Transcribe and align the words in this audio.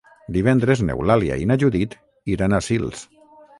Divendres 0.37 0.81
n'Eulàlia 0.87 1.37
i 1.43 1.47
na 1.53 1.59
Judit 1.65 1.95
iran 2.39 2.59
a 2.59 2.65
Sils. 2.71 3.07